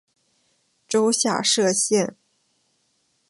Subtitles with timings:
[0.87, 2.15] 州下设县。